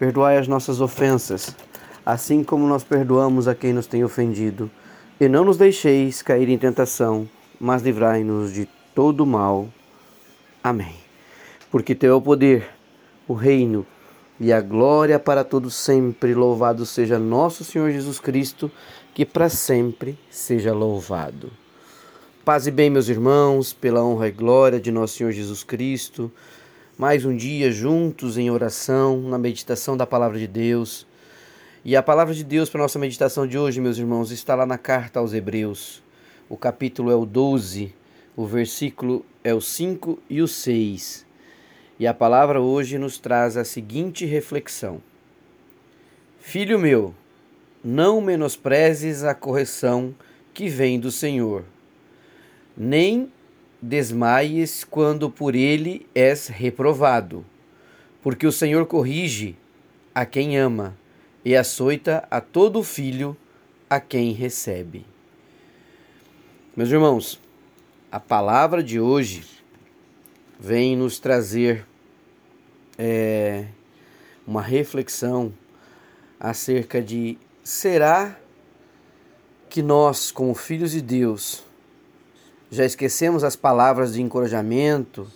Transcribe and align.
Perdoai 0.00 0.38
as 0.38 0.48
nossas 0.48 0.80
ofensas, 0.80 1.54
assim 2.06 2.42
como 2.42 2.66
nós 2.66 2.82
perdoamos 2.82 3.46
a 3.46 3.54
quem 3.54 3.74
nos 3.74 3.86
tem 3.86 4.02
ofendido. 4.02 4.70
E 5.20 5.28
não 5.28 5.44
nos 5.44 5.58
deixeis 5.58 6.22
cair 6.22 6.48
em 6.48 6.56
tentação, 6.56 7.28
mas 7.60 7.82
livrai-nos 7.82 8.50
de 8.50 8.66
todo 8.94 9.26
mal. 9.26 9.68
Amém. 10.64 10.94
Porque 11.70 11.94
teu 11.94 12.14
é 12.14 12.16
o 12.16 12.22
poder, 12.22 12.66
o 13.28 13.34
reino 13.34 13.86
e 14.40 14.50
a 14.54 14.62
glória 14.62 15.18
para 15.18 15.44
todos 15.44 15.74
sempre. 15.74 16.32
Louvado 16.32 16.86
seja 16.86 17.18
nosso 17.18 17.62
Senhor 17.62 17.90
Jesus 17.90 18.18
Cristo, 18.18 18.70
que 19.12 19.26
para 19.26 19.50
sempre 19.50 20.18
seja 20.30 20.72
louvado. 20.72 21.50
Paz 22.42 22.66
e 22.66 22.70
bem, 22.70 22.88
meus 22.88 23.10
irmãos, 23.10 23.74
pela 23.74 24.02
honra 24.02 24.28
e 24.28 24.32
glória 24.32 24.80
de 24.80 24.90
nosso 24.90 25.18
Senhor 25.18 25.32
Jesus 25.32 25.62
Cristo 25.62 26.32
mais 27.00 27.24
um 27.24 27.34
dia 27.34 27.72
juntos 27.72 28.36
em 28.36 28.50
oração, 28.50 29.22
na 29.22 29.38
meditação 29.38 29.96
da 29.96 30.06
palavra 30.06 30.38
de 30.38 30.46
Deus. 30.46 31.06
E 31.82 31.96
a 31.96 32.02
palavra 32.02 32.34
de 32.34 32.44
Deus 32.44 32.68
para 32.68 32.82
nossa 32.82 32.98
meditação 32.98 33.46
de 33.46 33.56
hoje, 33.56 33.80
meus 33.80 33.96
irmãos, 33.96 34.30
está 34.30 34.54
lá 34.54 34.66
na 34.66 34.76
carta 34.76 35.18
aos 35.18 35.32
Hebreus. 35.32 36.02
O 36.46 36.58
capítulo 36.58 37.10
é 37.10 37.14
o 37.14 37.24
12, 37.24 37.94
o 38.36 38.44
versículo 38.44 39.24
é 39.42 39.54
o 39.54 39.62
5 39.62 40.18
e 40.28 40.42
o 40.42 40.46
6. 40.46 41.24
E 41.98 42.06
a 42.06 42.12
palavra 42.12 42.60
hoje 42.60 42.98
nos 42.98 43.18
traz 43.18 43.56
a 43.56 43.64
seguinte 43.64 44.26
reflexão: 44.26 45.00
Filho 46.38 46.78
meu, 46.78 47.14
não 47.82 48.20
menosprezes 48.20 49.24
a 49.24 49.34
correção 49.34 50.14
que 50.52 50.68
vem 50.68 51.00
do 51.00 51.10
Senhor, 51.10 51.64
nem 52.76 53.32
desmaies 53.80 54.84
quando 54.84 55.30
por 55.30 55.54
ele 55.54 56.06
és 56.14 56.48
reprovado, 56.48 57.44
porque 58.22 58.46
o 58.46 58.52
Senhor 58.52 58.86
corrige 58.86 59.56
a 60.14 60.26
quem 60.26 60.58
ama 60.58 60.96
e 61.44 61.56
açoita 61.56 62.26
a 62.30 62.40
todo 62.40 62.82
filho 62.82 63.36
a 63.88 63.98
quem 63.98 64.32
recebe. 64.32 65.06
Meus 66.76 66.90
irmãos, 66.90 67.40
a 68.12 68.20
palavra 68.20 68.82
de 68.82 69.00
hoje 69.00 69.44
vem 70.58 70.96
nos 70.96 71.18
trazer 71.18 71.86
é, 72.98 73.66
uma 74.46 74.60
reflexão 74.60 75.52
acerca 76.38 77.00
de 77.00 77.38
será 77.64 78.36
que 79.68 79.82
nós, 79.82 80.30
como 80.30 80.54
filhos 80.54 80.90
de 80.90 81.00
Deus, 81.00 81.64
já 82.70 82.84
esquecemos 82.84 83.42
as 83.42 83.56
palavras 83.56 84.12
de 84.12 84.22
encorajamento 84.22 85.26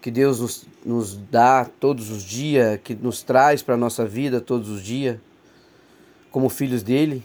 que 0.00 0.10
Deus 0.10 0.40
nos, 0.40 0.66
nos 0.84 1.16
dá 1.16 1.64
todos 1.64 2.10
os 2.10 2.22
dias, 2.22 2.78
que 2.84 2.94
nos 2.94 3.22
traz 3.22 3.62
para 3.62 3.74
a 3.74 3.78
nossa 3.78 4.04
vida 4.04 4.40
todos 4.40 4.68
os 4.68 4.82
dias, 4.82 5.18
como 6.30 6.48
filhos 6.48 6.82
dele? 6.82 7.24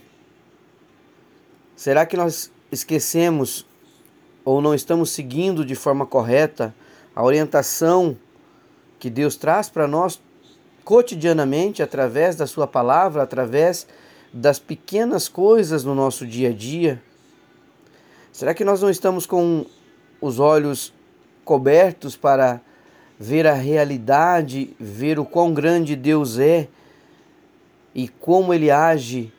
Será 1.75 2.05
que 2.05 2.15
nós 2.15 2.51
esquecemos 2.71 3.65
ou 4.45 4.61
não 4.61 4.73
estamos 4.73 5.11
seguindo 5.11 5.65
de 5.65 5.75
forma 5.75 6.05
correta 6.05 6.73
a 7.13 7.21
orientação 7.21 8.17
que 8.97 9.09
Deus 9.09 9.35
traz 9.35 9.69
para 9.69 9.87
nós 9.87 10.21
cotidianamente 10.83 11.83
através 11.83 12.35
da 12.35 12.47
Sua 12.47 12.65
palavra, 12.65 13.21
através 13.21 13.85
das 14.33 14.59
pequenas 14.59 15.27
coisas 15.27 15.83
no 15.83 15.93
nosso 15.93 16.25
dia 16.25 16.49
a 16.49 16.53
dia? 16.53 17.01
Será 18.31 18.53
que 18.53 18.63
nós 18.63 18.81
não 18.81 18.89
estamos 18.89 19.25
com 19.25 19.65
os 20.21 20.39
olhos 20.39 20.93
cobertos 21.43 22.15
para 22.15 22.61
ver 23.19 23.45
a 23.45 23.53
realidade, 23.53 24.75
ver 24.79 25.19
o 25.19 25.25
quão 25.25 25.53
grande 25.53 25.95
Deus 25.95 26.39
é 26.39 26.67
e 27.93 28.07
como 28.07 28.53
Ele 28.53 28.71
age 28.71 29.31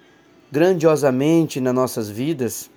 grandiosamente 0.51 1.61
nas 1.61 1.75
nossas 1.75 2.11
vidas? 2.11 2.71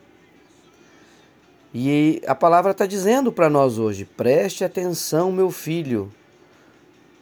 E 1.74 2.22
a 2.26 2.34
palavra 2.34 2.72
está 2.72 2.86
dizendo 2.86 3.32
para 3.32 3.50
nós 3.50 3.78
hoje: 3.78 4.06
preste 4.06 4.64
atenção, 4.64 5.32
meu 5.32 5.52
filho, 5.52 6.10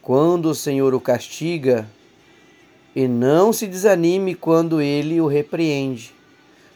quando 0.00 0.46
o 0.46 0.54
Senhor 0.54 0.94
o 0.94 1.00
castiga, 1.00 1.88
e 2.94 3.08
não 3.08 3.52
se 3.52 3.66
desanime 3.66 4.34
quando 4.36 4.80
ele 4.80 5.20
o 5.20 5.26
repreende, 5.26 6.14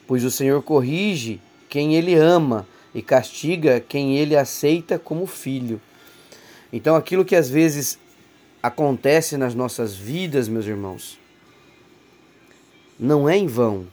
pois 0.09 0.25
o 0.25 0.31
Senhor 0.31 0.61
corrige 0.62 1.41
quem 1.69 1.95
ele 1.95 2.15
ama 2.15 2.67
e 2.95 3.03
castiga 3.03 3.81
quem 3.81 4.17
ele 4.17 4.37
aceita 4.37 4.99
como 4.99 5.27
filho. 5.27 5.81
Então, 6.73 6.97
aquilo 6.97 7.25
que 7.25 7.37
às 7.37 7.49
vezes 7.49 7.99
acontece 8.62 9.37
nas 9.37 9.55
nossas 9.55 9.95
vidas, 9.95 10.49
meus 10.49 10.67
irmãos, 10.67 11.19
não 12.99 13.28
é 13.28 13.37
em 13.37 13.47
vão. 13.47 13.87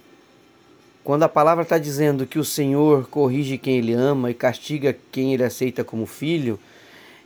Quando 1.03 1.23
a 1.23 1.29
palavra 1.29 1.63
está 1.63 1.77
dizendo 1.77 2.25
que 2.25 2.39
o 2.39 2.43
Senhor 2.43 3.07
corrige 3.07 3.59
quem 3.59 3.77
ele 3.77 3.93
ama 3.93 4.31
e 4.31 4.33
castiga 4.33 4.97
quem 5.11 5.33
ele 5.33 5.43
aceita 5.43 5.83
como 5.83 6.07
filho, 6.07 6.59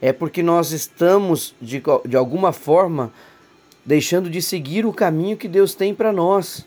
é 0.01 0.11
porque 0.11 0.43
nós 0.43 0.71
estamos, 0.71 1.55
de, 1.61 1.81
de 2.05 2.17
alguma 2.17 2.51
forma, 2.51 3.11
deixando 3.85 4.29
de 4.29 4.41
seguir 4.41 4.85
o 4.85 4.93
caminho 4.93 5.37
que 5.37 5.47
Deus 5.47 5.73
tem 5.73 5.95
para 5.95 6.11
nós. 6.11 6.65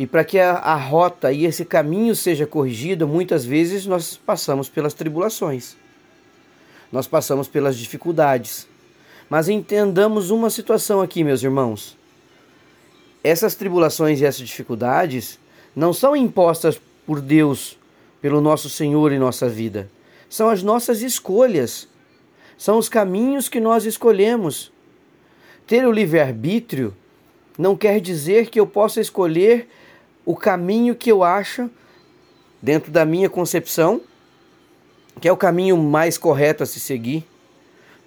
E 0.00 0.06
para 0.06 0.24
que 0.24 0.38
a, 0.38 0.52
a 0.52 0.76
rota 0.76 1.30
e 1.30 1.44
esse 1.44 1.62
caminho 1.62 2.16
seja 2.16 2.46
corrigido, 2.46 3.06
muitas 3.06 3.44
vezes 3.44 3.84
nós 3.84 4.16
passamos 4.16 4.66
pelas 4.66 4.94
tribulações, 4.94 5.76
nós 6.90 7.06
passamos 7.06 7.48
pelas 7.48 7.76
dificuldades. 7.76 8.66
Mas 9.28 9.46
entendamos 9.46 10.30
uma 10.30 10.48
situação 10.48 11.02
aqui, 11.02 11.22
meus 11.22 11.42
irmãos. 11.42 11.98
Essas 13.22 13.54
tribulações 13.54 14.22
e 14.22 14.24
essas 14.24 14.48
dificuldades 14.48 15.38
não 15.76 15.92
são 15.92 16.16
impostas 16.16 16.80
por 17.04 17.20
Deus, 17.20 17.76
pelo 18.22 18.40
nosso 18.40 18.70
Senhor 18.70 19.12
em 19.12 19.18
nossa 19.18 19.50
vida. 19.50 19.90
São 20.30 20.48
as 20.48 20.62
nossas 20.62 21.02
escolhas. 21.02 21.86
São 22.56 22.78
os 22.78 22.88
caminhos 22.88 23.50
que 23.50 23.60
nós 23.60 23.84
escolhemos. 23.84 24.72
Ter 25.66 25.86
o 25.86 25.92
livre-arbítrio 25.92 26.96
não 27.58 27.76
quer 27.76 28.00
dizer 28.00 28.48
que 28.48 28.58
eu 28.58 28.66
possa 28.66 28.98
escolher 28.98 29.68
o 30.24 30.36
caminho 30.36 30.94
que 30.94 31.10
eu 31.10 31.22
acho, 31.22 31.70
dentro 32.60 32.90
da 32.90 33.04
minha 33.04 33.28
concepção, 33.28 34.00
que 35.20 35.28
é 35.28 35.32
o 35.32 35.36
caminho 35.36 35.76
mais 35.76 36.18
correto 36.18 36.62
a 36.62 36.66
se 36.66 36.78
seguir. 36.78 37.26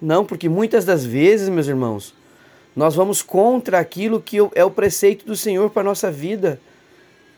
Não, 0.00 0.24
porque 0.24 0.48
muitas 0.48 0.84
das 0.84 1.04
vezes, 1.04 1.48
meus 1.48 1.66
irmãos, 1.66 2.14
nós 2.74 2.94
vamos 2.94 3.22
contra 3.22 3.78
aquilo 3.78 4.20
que 4.20 4.38
é 4.54 4.64
o 4.64 4.70
preceito 4.70 5.24
do 5.24 5.36
Senhor 5.36 5.70
para 5.70 5.82
a 5.82 5.84
nossa 5.84 6.10
vida, 6.10 6.60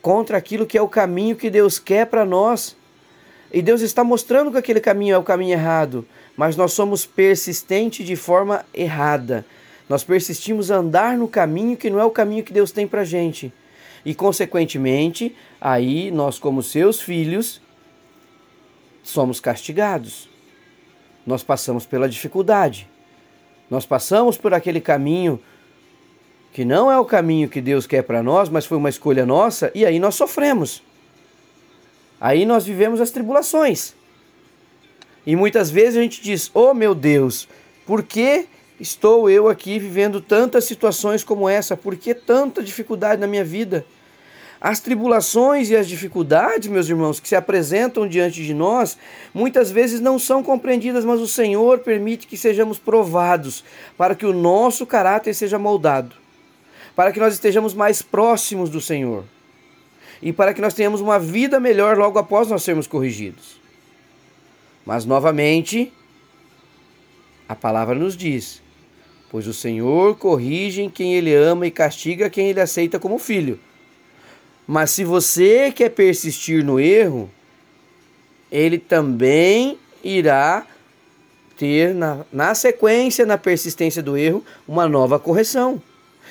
contra 0.00 0.36
aquilo 0.36 0.66
que 0.66 0.78
é 0.78 0.82
o 0.82 0.88
caminho 0.88 1.36
que 1.36 1.50
Deus 1.50 1.78
quer 1.78 2.06
para 2.06 2.24
nós. 2.24 2.76
E 3.52 3.62
Deus 3.62 3.80
está 3.80 4.02
mostrando 4.02 4.50
que 4.50 4.58
aquele 4.58 4.80
caminho 4.80 5.14
é 5.14 5.18
o 5.18 5.22
caminho 5.22 5.52
errado, 5.52 6.06
mas 6.36 6.56
nós 6.56 6.72
somos 6.72 7.06
persistentes 7.06 8.06
de 8.06 8.16
forma 8.16 8.64
errada. 8.74 9.44
Nós 9.88 10.02
persistimos 10.02 10.70
a 10.70 10.76
andar 10.76 11.16
no 11.16 11.28
caminho 11.28 11.76
que 11.76 11.90
não 11.90 12.00
é 12.00 12.04
o 12.04 12.10
caminho 12.10 12.42
que 12.42 12.52
Deus 12.52 12.72
tem 12.72 12.86
para 12.86 13.04
gente 13.04 13.52
e, 14.06 14.14
consequentemente, 14.14 15.34
aí 15.60 16.12
nós, 16.12 16.38
como 16.38 16.62
seus 16.62 17.00
filhos, 17.00 17.60
somos 19.02 19.40
castigados. 19.40 20.28
Nós 21.26 21.42
passamos 21.42 21.84
pela 21.84 22.08
dificuldade. 22.08 22.88
Nós 23.68 23.84
passamos 23.84 24.38
por 24.38 24.54
aquele 24.54 24.80
caminho 24.80 25.40
que 26.52 26.64
não 26.64 26.88
é 26.88 26.96
o 26.96 27.04
caminho 27.04 27.48
que 27.48 27.60
Deus 27.60 27.84
quer 27.84 28.02
para 28.02 28.22
nós, 28.22 28.48
mas 28.48 28.64
foi 28.64 28.78
uma 28.78 28.88
escolha 28.88 29.26
nossa, 29.26 29.72
e 29.74 29.84
aí 29.84 29.98
nós 29.98 30.14
sofremos. 30.14 30.84
Aí 32.20 32.46
nós 32.46 32.64
vivemos 32.64 33.00
as 33.00 33.10
tribulações. 33.10 33.92
E 35.26 35.34
muitas 35.34 35.68
vezes 35.68 35.96
a 35.96 36.02
gente 36.02 36.22
diz: 36.22 36.48
Oh 36.54 36.72
meu 36.72 36.94
Deus, 36.94 37.48
por 37.84 38.04
que 38.04 38.46
estou 38.78 39.28
eu 39.28 39.48
aqui 39.48 39.80
vivendo 39.80 40.20
tantas 40.20 40.64
situações 40.64 41.24
como 41.24 41.48
essa? 41.48 41.76
Por 41.76 41.96
que 41.96 42.14
tanta 42.14 42.62
dificuldade 42.62 43.20
na 43.20 43.26
minha 43.26 43.44
vida? 43.44 43.84
As 44.60 44.80
tribulações 44.80 45.68
e 45.70 45.76
as 45.76 45.86
dificuldades, 45.86 46.68
meus 46.68 46.88
irmãos, 46.88 47.20
que 47.20 47.28
se 47.28 47.36
apresentam 47.36 48.08
diante 48.08 48.42
de 48.42 48.54
nós, 48.54 48.96
muitas 49.34 49.70
vezes 49.70 50.00
não 50.00 50.18
são 50.18 50.42
compreendidas, 50.42 51.04
mas 51.04 51.20
o 51.20 51.26
Senhor 51.28 51.80
permite 51.80 52.26
que 52.26 52.36
sejamos 52.36 52.78
provados 52.78 53.62
para 53.96 54.14
que 54.14 54.24
o 54.24 54.32
nosso 54.32 54.86
caráter 54.86 55.34
seja 55.34 55.58
moldado. 55.58 56.14
para 56.96 57.12
que 57.12 57.20
nós 57.20 57.34
estejamos 57.34 57.74
mais 57.74 58.00
próximos 58.00 58.70
do 58.70 58.80
Senhor 58.80 59.24
e 60.22 60.32
para 60.32 60.54
que 60.54 60.62
nós 60.62 60.72
tenhamos 60.72 61.02
uma 61.02 61.18
vida 61.18 61.60
melhor 61.60 61.98
logo 61.98 62.18
após 62.18 62.48
nós 62.48 62.62
sermos 62.62 62.86
corrigidos. 62.86 63.60
Mas 64.84 65.04
novamente, 65.04 65.92
a 67.46 67.54
palavra 67.54 67.94
nos 67.94 68.16
diz: 68.16 68.62
pois 69.30 69.46
o 69.46 69.52
Senhor 69.52 70.16
corrige 70.16 70.88
quem 70.88 71.14
ele 71.14 71.34
ama 71.34 71.66
e 71.66 71.70
castiga 71.70 72.30
quem 72.30 72.48
ele 72.48 72.60
aceita 72.62 72.98
como 72.98 73.18
filho. 73.18 73.60
Mas 74.66 74.90
se 74.90 75.04
você 75.04 75.70
quer 75.70 75.90
persistir 75.90 76.64
no 76.64 76.80
erro, 76.80 77.30
ele 78.50 78.78
também 78.78 79.78
irá 80.02 80.66
ter 81.56 81.94
na, 81.94 82.24
na 82.32 82.54
sequência, 82.54 83.24
na 83.24 83.38
persistência 83.38 84.02
do 84.02 84.16
erro, 84.16 84.44
uma 84.66 84.88
nova 84.88 85.18
correção. 85.18 85.80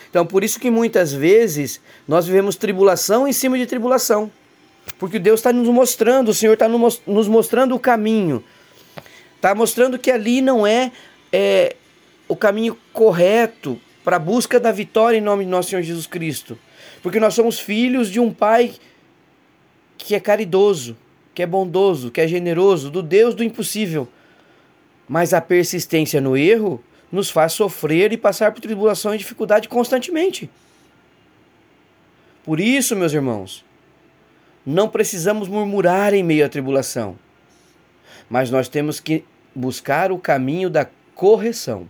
Então, 0.09 0.25
por 0.25 0.43
isso 0.43 0.59
que 0.59 0.69
muitas 0.69 1.11
vezes 1.11 1.81
nós 2.07 2.25
vivemos 2.25 2.55
tribulação 2.55 3.27
em 3.27 3.33
cima 3.33 3.57
de 3.57 3.65
tribulação. 3.65 4.31
Porque 4.99 5.19
Deus 5.19 5.39
está 5.39 5.51
nos 5.51 5.67
mostrando, 5.67 6.29
o 6.29 6.33
Senhor 6.33 6.53
está 6.53 6.67
nos 6.69 7.27
mostrando 7.27 7.75
o 7.75 7.79
caminho. 7.79 8.43
Está 9.35 9.53
mostrando 9.55 9.99
que 9.99 10.11
ali 10.11 10.41
não 10.41 10.65
é, 10.65 10.91
é 11.31 11.75
o 12.27 12.35
caminho 12.35 12.77
correto 12.93 13.79
para 14.03 14.17
a 14.17 14.19
busca 14.19 14.59
da 14.59 14.71
vitória 14.71 15.17
em 15.17 15.21
nome 15.21 15.43
de 15.43 15.49
nosso 15.49 15.69
Senhor 15.69 15.81
Jesus 15.81 16.07
Cristo. 16.07 16.57
Porque 17.01 17.19
nós 17.19 17.33
somos 17.33 17.59
filhos 17.59 18.09
de 18.09 18.19
um 18.19 18.33
Pai 18.33 18.73
que 19.97 20.15
é 20.15 20.19
caridoso, 20.19 20.95
que 21.33 21.41
é 21.41 21.45
bondoso, 21.45 22.11
que 22.11 22.21
é 22.21 22.27
generoso, 22.27 22.89
do 22.89 23.01
Deus 23.01 23.33
do 23.35 23.43
impossível. 23.43 24.07
Mas 25.07 25.33
a 25.33 25.41
persistência 25.41 26.19
no 26.19 26.35
erro 26.35 26.83
nos 27.11 27.29
faz 27.29 27.53
sofrer 27.53 28.11
e 28.11 28.17
passar 28.17 28.51
por 28.51 28.61
tribulação 28.61 29.13
e 29.13 29.17
dificuldade 29.17 29.69
constantemente. 29.69 30.49
Por 32.43 32.59
isso, 32.59 32.95
meus 32.95 33.13
irmãos, 33.13 33.65
não 34.65 34.89
precisamos 34.89 35.47
murmurar 35.47 36.13
em 36.13 36.23
meio 36.23 36.45
à 36.45 36.49
tribulação, 36.49 37.17
mas 38.29 38.49
nós 38.49 38.67
temos 38.67 38.99
que 38.99 39.23
buscar 39.53 40.11
o 40.11 40.17
caminho 40.17 40.69
da 40.69 40.87
correção. 41.13 41.87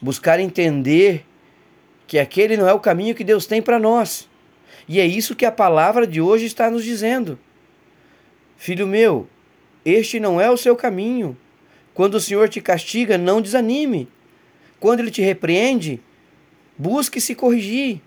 Buscar 0.00 0.38
entender 0.38 1.24
que 2.08 2.18
aquele 2.18 2.56
não 2.56 2.66
é 2.66 2.72
o 2.72 2.80
caminho 2.80 3.14
que 3.14 3.22
Deus 3.22 3.46
tem 3.46 3.60
para 3.60 3.78
nós. 3.78 4.26
E 4.88 4.98
é 4.98 5.06
isso 5.06 5.36
que 5.36 5.44
a 5.44 5.52
palavra 5.52 6.06
de 6.06 6.20
hoje 6.20 6.46
está 6.46 6.70
nos 6.70 6.82
dizendo. 6.82 7.38
Filho 8.56 8.86
meu, 8.86 9.28
este 9.84 10.18
não 10.18 10.40
é 10.40 10.50
o 10.50 10.56
seu 10.56 10.74
caminho. 10.74 11.36
Quando 11.92 12.14
o 12.14 12.20
Senhor 12.20 12.48
te 12.48 12.62
castiga, 12.62 13.18
não 13.18 13.42
desanime. 13.42 14.08
Quando 14.80 15.00
ele 15.00 15.10
te 15.10 15.20
repreende, 15.20 16.00
busque 16.76 17.20
se 17.20 17.34
corrigir, 17.34 18.00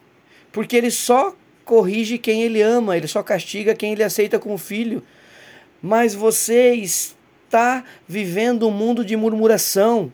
porque 0.51 0.75
ele 0.75 0.89
só 0.89 1.35
corrige 1.63 2.17
quem 2.17 2.41
ele 2.41 2.61
ama, 2.61 2.97
ele 2.97 3.07
só 3.07 3.21
castiga 3.21 3.75
quem 3.75 3.93
ele 3.93 4.03
aceita 4.03 4.39
como 4.39 4.57
filho. 4.57 5.03
Mas 5.79 6.15
você 6.15 6.73
está 6.73 7.83
vivendo 8.07 8.67
um 8.67 8.71
mundo 8.71 9.05
de 9.05 9.15
murmuração. 9.15 10.11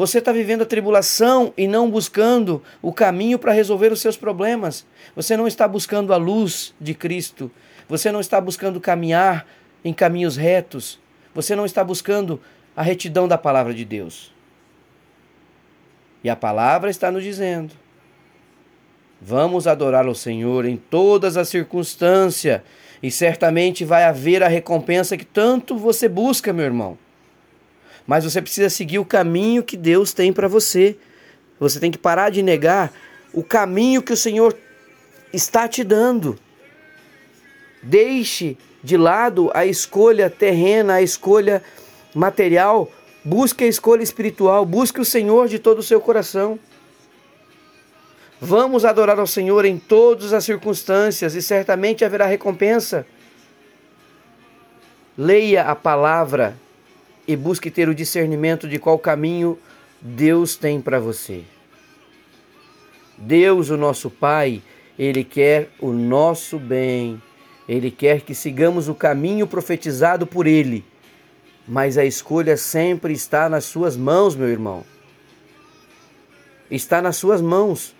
Você 0.00 0.16
está 0.16 0.32
vivendo 0.32 0.62
a 0.62 0.66
tribulação 0.66 1.52
e 1.58 1.68
não 1.68 1.90
buscando 1.90 2.62
o 2.80 2.90
caminho 2.90 3.38
para 3.38 3.52
resolver 3.52 3.92
os 3.92 4.00
seus 4.00 4.16
problemas. 4.16 4.86
Você 5.14 5.36
não 5.36 5.46
está 5.46 5.68
buscando 5.68 6.14
a 6.14 6.16
luz 6.16 6.74
de 6.80 6.94
Cristo. 6.94 7.50
Você 7.86 8.10
não 8.10 8.18
está 8.18 8.40
buscando 8.40 8.80
caminhar 8.80 9.46
em 9.84 9.92
caminhos 9.92 10.38
retos. 10.38 10.98
Você 11.34 11.54
não 11.54 11.66
está 11.66 11.84
buscando 11.84 12.40
a 12.74 12.80
retidão 12.82 13.28
da 13.28 13.36
palavra 13.36 13.74
de 13.74 13.84
Deus. 13.84 14.32
E 16.24 16.30
a 16.30 16.34
palavra 16.34 16.88
está 16.88 17.10
nos 17.10 17.22
dizendo: 17.22 17.74
vamos 19.20 19.66
adorar 19.66 20.08
o 20.08 20.14
Senhor 20.14 20.64
em 20.64 20.78
todas 20.78 21.36
as 21.36 21.50
circunstâncias, 21.50 22.62
e 23.02 23.10
certamente 23.10 23.84
vai 23.84 24.04
haver 24.04 24.42
a 24.42 24.48
recompensa 24.48 25.18
que 25.18 25.26
tanto 25.26 25.76
você 25.76 26.08
busca, 26.08 26.54
meu 26.54 26.64
irmão. 26.64 26.96
Mas 28.06 28.24
você 28.24 28.40
precisa 28.40 28.70
seguir 28.70 28.98
o 28.98 29.04
caminho 29.04 29.62
que 29.62 29.76
Deus 29.76 30.12
tem 30.12 30.32
para 30.32 30.48
você. 30.48 30.96
Você 31.58 31.78
tem 31.78 31.90
que 31.90 31.98
parar 31.98 32.30
de 32.30 32.42
negar 32.42 32.92
o 33.32 33.42
caminho 33.42 34.02
que 34.02 34.12
o 34.12 34.16
Senhor 34.16 34.56
está 35.32 35.68
te 35.68 35.84
dando. 35.84 36.38
Deixe 37.82 38.56
de 38.82 38.96
lado 38.96 39.50
a 39.54 39.64
escolha 39.64 40.28
terrena, 40.28 40.94
a 40.94 41.02
escolha 41.02 41.62
material, 42.14 42.90
busque 43.24 43.64
a 43.64 43.66
escolha 43.66 44.02
espiritual, 44.02 44.64
busque 44.64 45.00
o 45.00 45.04
Senhor 45.04 45.48
de 45.48 45.58
todo 45.58 45.78
o 45.78 45.82
seu 45.82 46.00
coração. 46.00 46.58
Vamos 48.40 48.86
adorar 48.86 49.18
ao 49.18 49.26
Senhor 49.26 49.66
em 49.66 49.78
todas 49.78 50.32
as 50.32 50.44
circunstâncias 50.44 51.34
e 51.34 51.42
certamente 51.42 52.04
haverá 52.04 52.24
recompensa. 52.24 53.06
Leia 55.16 55.64
a 55.64 55.76
palavra 55.76 56.56
e 57.30 57.36
busque 57.36 57.70
ter 57.70 57.88
o 57.88 57.94
discernimento 57.94 58.68
de 58.68 58.78
qual 58.78 58.98
caminho 58.98 59.58
Deus 60.00 60.56
tem 60.56 60.80
para 60.80 60.98
você. 60.98 61.42
Deus, 63.16 63.70
o 63.70 63.76
nosso 63.76 64.10
Pai, 64.10 64.62
Ele 64.98 65.24
quer 65.24 65.68
o 65.78 65.92
nosso 65.92 66.58
bem, 66.58 67.20
Ele 67.68 67.90
quer 67.90 68.22
que 68.22 68.34
sigamos 68.34 68.88
o 68.88 68.94
caminho 68.94 69.46
profetizado 69.46 70.26
por 70.26 70.46
Ele 70.46 70.84
mas 71.70 71.96
a 71.96 72.04
escolha 72.04 72.56
sempre 72.56 73.12
está 73.12 73.48
nas 73.48 73.64
suas 73.64 73.96
mãos, 73.96 74.34
meu 74.34 74.48
irmão. 74.48 74.84
Está 76.68 77.00
nas 77.00 77.16
suas 77.16 77.40
mãos. 77.40 77.94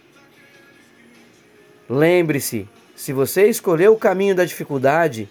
Lembre-se, 1.89 2.69
se 2.97 3.13
você 3.13 3.49
escolher 3.49 3.89
o 3.89 3.95
caminho 3.95 4.35
da 4.35 4.45
dificuldade, 4.45 5.29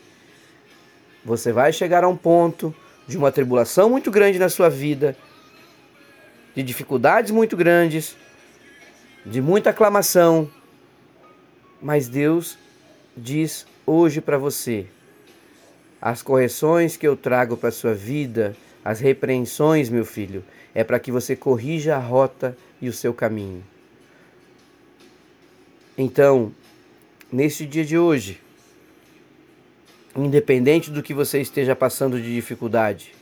você 1.23 1.51
vai 1.51 1.73
chegar 1.73 2.05
a 2.05 2.07
um 2.07 2.15
ponto 2.15 2.73
de 3.09 3.17
uma 3.17 3.31
tribulação 3.31 3.89
muito 3.89 4.11
grande 4.11 4.37
na 4.37 4.49
sua 4.49 4.69
vida, 4.69 5.17
de 6.55 6.61
dificuldades 6.61 7.31
muito 7.31 7.57
grandes, 7.57 8.15
de 9.25 9.41
muita 9.41 9.71
aclamação. 9.71 10.47
Mas 11.81 12.07
Deus 12.07 12.55
diz 13.17 13.65
hoje 13.83 14.21
para 14.21 14.37
você: 14.37 14.85
as 15.99 16.21
correções 16.21 16.95
que 16.95 17.07
eu 17.07 17.17
trago 17.17 17.57
para 17.57 17.69
a 17.69 17.71
sua 17.71 17.95
vida, 17.95 18.55
as 18.85 18.99
repreensões, 18.99 19.89
meu 19.89 20.05
filho, 20.05 20.43
é 20.75 20.83
para 20.83 20.99
que 20.99 21.11
você 21.11 21.35
corrija 21.35 21.95
a 21.95 21.99
rota 21.99 22.55
e 22.79 22.87
o 22.87 22.93
seu 22.93 23.11
caminho. 23.11 23.63
Então, 25.97 26.53
neste 27.31 27.65
dia 27.65 27.83
de 27.83 27.97
hoje, 27.97 28.39
independente 30.25 30.89
do 30.89 31.03
que 31.03 31.13
você 31.13 31.39
esteja 31.39 31.75
passando 31.75 32.21
de 32.21 32.33
dificuldade, 32.33 33.13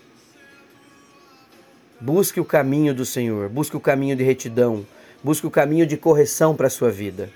busque 2.00 2.40
o 2.40 2.46
caminho 2.46 2.94
do 2.94 3.06
Senhor, 3.06 3.50
busque 3.50 3.76
o 3.76 3.80
caminho 3.80 4.16
de 4.16 4.24
retidão, 4.24 4.86
busque 5.24 5.48
o 5.48 5.52
caminho 5.52 5.86
de 5.86 5.98
correção 5.98 6.56
para 6.56 6.68
a 6.68 6.70
sua 6.70 6.90
vida. 6.90 7.30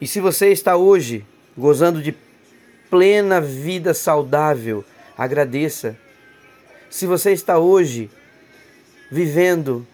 E 0.00 0.06
se 0.06 0.20
você 0.20 0.48
está 0.48 0.76
hoje 0.76 1.24
gozando 1.56 2.02
de 2.02 2.14
plena 2.90 3.40
vida 3.40 3.94
saudável, 3.94 4.84
agradeça. 5.16 5.96
Se 6.90 7.06
você 7.06 7.32
está 7.32 7.58
hoje 7.58 8.10
vivendo 9.10 9.86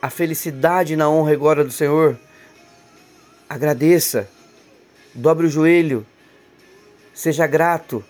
a 0.00 0.08
felicidade 0.08 0.96
na 0.96 1.10
honra 1.10 1.32
e 1.32 1.36
glória 1.36 1.64
do 1.64 1.72
Senhor, 1.72 2.18
agradeça. 3.48 4.28
Dobre 5.14 5.46
o 5.46 5.50
joelho, 5.50 6.06
seja 7.20 7.46
grato 7.46 8.02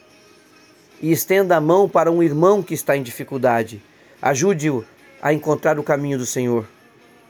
e 1.03 1.11
estenda 1.11 1.57
a 1.57 1.61
mão 1.61 1.89
para 1.89 2.13
um 2.13 2.23
irmão 2.23 2.63
que 2.63 2.75
está 2.75 2.97
em 2.97 3.03
dificuldade. 3.03 3.83
Ajude-o 4.23 4.85
a 5.21 5.33
encontrar 5.33 5.81
o 5.81 5.83
caminho 5.83 6.17
do 6.17 6.25
Senhor 6.25 6.65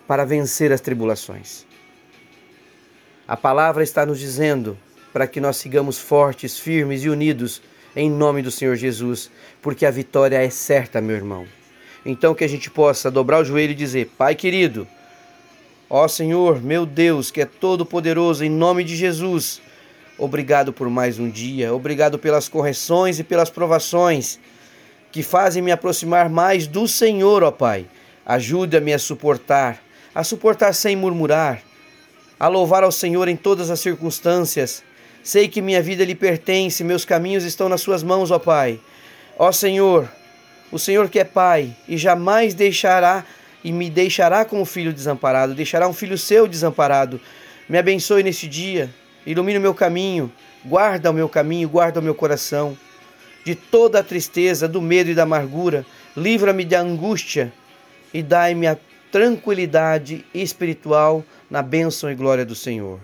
para 0.07 0.27
vencer 0.27 0.73
as 0.73 0.83
tribulações. 0.83 1.65
A 3.27 3.35
palavra 3.35 3.83
está 3.83 4.05
nos 4.05 4.21
dizendo 4.21 4.77
para 5.11 5.27
que 5.27 5.41
nós 5.41 5.57
sigamos 5.57 5.99
fortes, 5.99 6.59
firmes 6.59 7.03
e 7.03 7.09
unidos 7.09 7.63
em 7.97 8.11
nome 8.11 8.43
do 8.43 8.51
Senhor 8.51 8.77
Jesus, 8.77 9.31
porque 9.63 9.87
a 9.87 9.91
vitória 9.91 10.37
é 10.37 10.51
certa, 10.51 11.01
meu 11.01 11.17
irmão. 11.17 11.47
Então 12.05 12.35
que 12.35 12.45
a 12.45 12.49
gente 12.49 12.71
possa 12.71 13.11
dobrar 13.11 13.41
o 13.41 13.45
joelho 13.45 13.73
e 13.73 13.75
dizer: 13.75 14.11
Pai 14.19 14.35
querido, 14.35 14.87
ó 15.89 16.07
Senhor, 16.07 16.61
meu 16.61 16.85
Deus, 16.85 17.31
que 17.31 17.41
é 17.41 17.47
todo 17.47 17.87
poderoso, 17.87 18.45
em 18.45 18.51
nome 18.51 18.85
de 18.85 18.95
Jesus, 18.95 19.63
obrigado 20.21 20.73
por 20.73 20.89
mais 20.89 21.19
um 21.19 21.29
dia, 21.29 21.73
obrigado 21.75 22.19
pelas 22.19 22.49
correções 22.49 23.19
e 23.19 23.25
pelas 23.25 23.51
provações 23.51 24.39
que 25.11 25.23
fazem 25.23 25.63
me 25.63 25.73
aproximar 25.73 26.29
mais 26.29 26.67
do 26.67 26.87
Senhor, 26.87 27.43
ó 27.43 27.51
Pai. 27.51 27.87
Ajuda-me 28.25 28.93
a 28.93 28.99
suportar, 28.99 29.83
a 30.15 30.23
suportar 30.23 30.73
sem 30.75 30.95
murmurar, 30.95 31.63
a 32.39 32.47
louvar 32.47 32.85
ao 32.85 32.93
Senhor 32.93 33.27
em 33.27 33.37
todas 33.37 33.71
as 33.71 33.81
circunstâncias 33.81 34.85
Sei 35.23 35.49
que 35.49 35.61
minha 35.61 35.83
vida 35.83 36.05
lhe 36.05 36.15
pertence, 36.15 36.83
meus 36.83 37.05
caminhos 37.05 37.45
estão 37.45 37.69
nas 37.69 37.83
suas 37.83 38.03
mãos, 38.03 38.31
ó 38.31 38.39
Pai. 38.39 38.81
Ó 39.39 39.53
Senhor, 39.53 40.09
o 40.73 40.79
Senhor 40.79 41.11
que 41.11 41.19
é 41.19 41.25
Pai 41.25 41.77
e 41.87 41.99
jamais 41.99 42.55
deixará 42.55 43.25
e 43.63 43.71
me 43.71 43.91
deixará 43.91 44.47
como 44.47 44.65
filho 44.65 44.93
desamparado, 44.93 45.55
deixará 45.55 45.87
um 45.87 45.93
filho 45.93 46.17
seu 46.17 46.49
desamparado. 46.49 47.21
Me 47.69 47.77
abençoe 47.77 48.23
neste 48.23 48.49
dia, 48.49 48.89
ilumine 49.27 49.59
o 49.59 49.63
meu 49.63 49.75
caminho, 49.75 50.33
guarda 50.65 51.11
o 51.11 51.15
meu 51.15 51.29
caminho, 51.29 51.69
guarda 51.69 52.01
o 52.01 52.03
meu 52.03 52.15
coração 52.15 52.77
de 53.45 53.55
toda 53.55 54.01
a 54.01 54.03
tristeza, 54.03 54.69
do 54.69 54.83
medo 54.83 55.11
e 55.11 55.15
da 55.15 55.23
amargura, 55.23 55.85
livra-me 56.17 56.65
da 56.65 56.81
angústia 56.81 57.53
e 58.13 58.23
dai-me 58.23 58.67
a 58.67 58.77
tranquilidade 59.11 60.25
espiritual 60.33 61.25
na 61.51 61.63
bênção 61.63 62.11
e 62.11 62.15
glória 62.15 62.45
do 62.45 62.55
Senhor. 62.55 63.01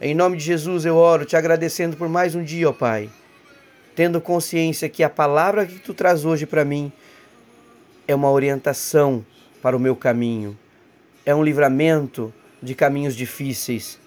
Em 0.00 0.14
nome 0.14 0.36
de 0.36 0.44
Jesus 0.44 0.84
eu 0.84 0.96
oro, 0.96 1.24
te 1.24 1.36
agradecendo 1.36 1.96
por 1.96 2.08
mais 2.08 2.34
um 2.34 2.42
dia, 2.42 2.68
ó 2.68 2.72
Pai, 2.72 3.08
tendo 3.94 4.20
consciência 4.20 4.88
que 4.88 5.02
a 5.02 5.08
palavra 5.08 5.64
que 5.64 5.78
tu 5.78 5.94
traz 5.94 6.24
hoje 6.24 6.44
para 6.44 6.64
mim 6.64 6.92
é 8.06 8.14
uma 8.14 8.30
orientação 8.30 9.24
para 9.62 9.76
o 9.76 9.80
meu 9.80 9.96
caminho, 9.96 10.56
é 11.24 11.34
um 11.34 11.42
livramento 11.42 12.32
de 12.62 12.74
caminhos 12.74 13.16
difíceis. 13.16 13.98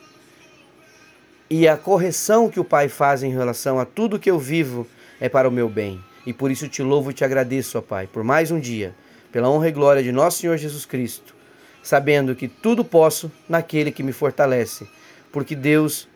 E 1.49 1.67
a 1.67 1.75
correção 1.75 2.47
que 2.47 2.59
o 2.59 2.63
Pai 2.63 2.87
faz 2.87 3.23
em 3.23 3.31
relação 3.31 3.79
a 3.79 3.85
tudo 3.85 4.19
que 4.19 4.29
eu 4.29 4.37
vivo 4.37 4.85
é 5.19 5.27
para 5.27 5.49
o 5.49 5.51
meu 5.51 5.67
bem. 5.67 5.99
E 6.23 6.31
por 6.31 6.51
isso 6.51 6.67
te 6.67 6.83
louvo 6.83 7.09
e 7.09 7.13
te 7.13 7.25
agradeço, 7.25 7.77
ó 7.79 7.81
Pai, 7.81 8.05
por 8.05 8.23
mais 8.23 8.51
um 8.51 8.59
dia, 8.59 8.93
pela 9.31 9.49
honra 9.49 9.69
e 9.69 9.71
glória 9.71 10.03
de 10.03 10.11
nosso 10.11 10.39
Senhor 10.39 10.57
Jesus 10.57 10.85
Cristo, 10.85 11.33
sabendo 11.81 12.35
que 12.35 12.47
tudo 12.47 12.85
posso 12.85 13.31
naquele 13.47 13.91
que 13.91 14.03
me 14.03 14.11
fortalece, 14.11 14.87
porque 15.31 15.55
Deus 15.55 16.07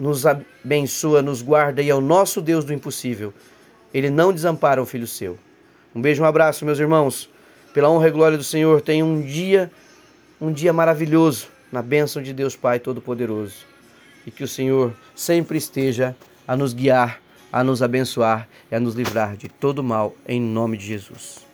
nos 0.00 0.24
abençoa, 0.24 1.20
nos 1.20 1.42
guarda 1.42 1.82
e 1.82 1.90
é 1.90 1.94
o 1.94 2.00
nosso 2.00 2.40
Deus 2.40 2.64
do 2.64 2.72
impossível. 2.72 3.34
Ele 3.92 4.08
não 4.08 4.32
desampara 4.32 4.80
o 4.80 4.86
filho 4.86 5.06
seu. 5.06 5.38
Um 5.94 6.00
beijo, 6.00 6.22
um 6.22 6.26
abraço, 6.26 6.64
meus 6.64 6.78
irmãos. 6.78 7.28
Pela 7.74 7.90
honra 7.90 8.08
e 8.08 8.12
glória 8.12 8.38
do 8.38 8.44
Senhor, 8.44 8.80
tenham 8.80 9.08
um 9.08 9.20
dia, 9.20 9.70
um 10.40 10.50
dia 10.50 10.72
maravilhoso 10.72 11.48
na 11.70 11.82
bênção 11.82 12.22
de 12.22 12.32
Deus 12.32 12.56
Pai 12.56 12.78
Todo-Poderoso. 12.78 13.77
E 14.26 14.30
que 14.30 14.44
o 14.44 14.48
Senhor 14.48 14.94
sempre 15.14 15.58
esteja 15.58 16.16
a 16.46 16.56
nos 16.56 16.72
guiar, 16.72 17.20
a 17.52 17.64
nos 17.64 17.82
abençoar 17.82 18.48
e 18.70 18.74
a 18.74 18.80
nos 18.80 18.94
livrar 18.94 19.36
de 19.36 19.48
todo 19.48 19.82
mal, 19.82 20.14
em 20.26 20.40
nome 20.40 20.76
de 20.76 20.86
Jesus. 20.86 21.47